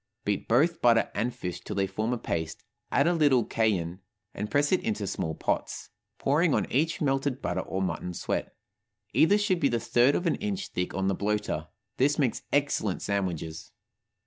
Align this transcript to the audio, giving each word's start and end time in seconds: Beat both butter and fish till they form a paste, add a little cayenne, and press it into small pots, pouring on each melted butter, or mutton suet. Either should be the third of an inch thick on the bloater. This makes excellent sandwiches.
Beat 0.25 0.47
both 0.47 0.81
butter 0.81 1.11
and 1.13 1.31
fish 1.31 1.61
till 1.61 1.75
they 1.75 1.85
form 1.85 2.11
a 2.11 2.17
paste, 2.17 2.63
add 2.91 3.05
a 3.05 3.13
little 3.13 3.45
cayenne, 3.45 3.99
and 4.33 4.49
press 4.49 4.71
it 4.71 4.81
into 4.81 5.05
small 5.05 5.35
pots, 5.35 5.91
pouring 6.17 6.55
on 6.55 6.65
each 6.71 7.01
melted 7.01 7.39
butter, 7.39 7.61
or 7.61 7.83
mutton 7.83 8.15
suet. 8.15 8.51
Either 9.13 9.37
should 9.37 9.59
be 9.59 9.69
the 9.69 9.79
third 9.79 10.15
of 10.15 10.25
an 10.25 10.37
inch 10.37 10.69
thick 10.69 10.95
on 10.95 11.07
the 11.07 11.13
bloater. 11.13 11.67
This 11.97 12.17
makes 12.17 12.41
excellent 12.51 13.03
sandwiches. 13.03 13.73